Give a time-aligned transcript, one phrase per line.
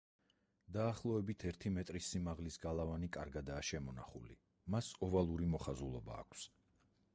[0.77, 4.41] დაახლოებით ერთ მეტრის სიმაღლის გალავანი კარგადაა შემონახული;
[4.77, 6.51] მას ოვალური მოხაზულობა აქვს.